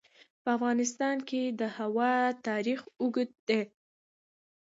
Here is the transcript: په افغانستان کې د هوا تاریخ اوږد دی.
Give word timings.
په 0.43 0.49
افغانستان 0.57 1.17
کې 1.29 1.41
د 1.59 1.61
هوا 1.77 2.13
تاریخ 2.47 2.79
اوږد 3.01 3.29
دی. 3.47 3.61